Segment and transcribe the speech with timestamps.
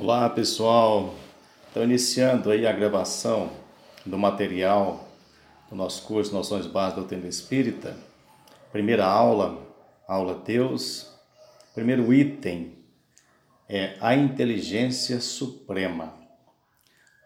[0.00, 1.12] Olá pessoal,
[1.66, 3.50] estou iniciando aí a gravação
[4.06, 5.08] do material
[5.68, 7.96] do nosso curso Noções Básicas do Tempo Espírita.
[8.70, 9.60] Primeira aula,
[10.06, 11.12] aula Deus.
[11.74, 12.78] Primeiro item
[13.68, 16.14] é a inteligência suprema.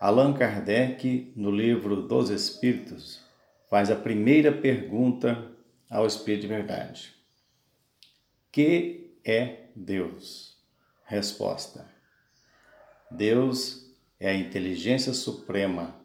[0.00, 3.20] Allan Kardec, no livro dos Espíritos,
[3.68, 5.44] faz a primeira pergunta
[5.90, 7.12] ao Espírito de Verdade:
[8.52, 10.56] Que é Deus?
[11.04, 11.99] Resposta
[13.10, 15.96] Deus é a inteligência suprema,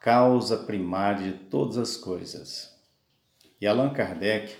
[0.00, 2.72] causa primária de todas as coisas.
[3.60, 4.54] E Allan Kardec,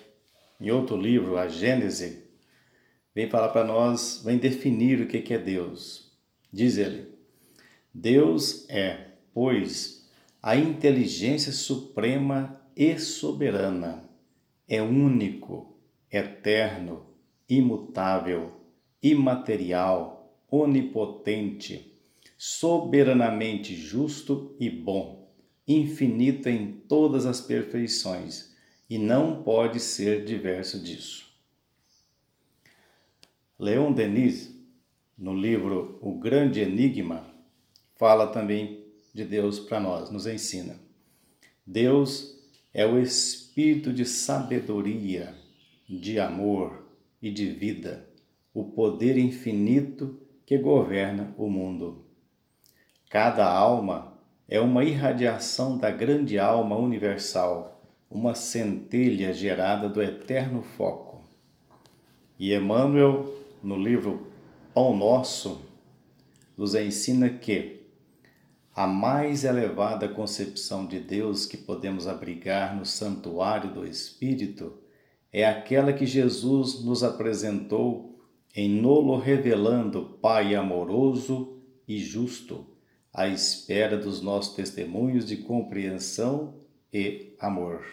[0.60, 2.24] em outro livro, A Gênese,
[3.14, 6.12] vem falar para nós, vem definir o que é Deus.
[6.52, 7.12] Diz ele:
[7.92, 10.10] Deus é, pois,
[10.42, 14.08] a inteligência suprema e soberana,
[14.68, 15.78] é único,
[16.10, 17.06] eterno,
[17.48, 18.60] imutável,
[19.02, 20.13] imaterial,
[20.60, 21.92] onipotente,
[22.36, 25.32] soberanamente justo e bom,
[25.66, 28.54] infinito em todas as perfeições,
[28.88, 31.32] e não pode ser diverso disso.
[33.58, 34.54] Leon Denis,
[35.16, 37.24] no livro O Grande Enigma,
[37.96, 40.78] fala também de Deus para nós, nos ensina.
[41.66, 42.36] Deus
[42.72, 45.34] é o espírito de sabedoria,
[45.88, 46.84] de amor
[47.22, 48.08] e de vida,
[48.52, 52.04] o poder infinito que governa o mundo.
[53.08, 61.22] Cada alma é uma irradiação da grande alma universal, uma centelha gerada do eterno foco.
[62.38, 64.26] E Emmanuel, no livro
[64.74, 65.62] Pão Nosso,
[66.56, 67.82] nos ensina que
[68.74, 74.76] a mais elevada concepção de Deus que podemos abrigar no santuário do Espírito
[75.32, 78.13] é aquela que Jesus nos apresentou
[78.54, 82.64] em nolo revelando Pai amoroso e justo,
[83.12, 86.54] à espera dos nossos testemunhos de compreensão
[86.92, 87.84] e amor.